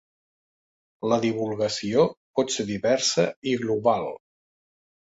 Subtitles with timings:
[1.11, 2.07] La divulgació
[2.41, 4.13] pot ser diversa i global.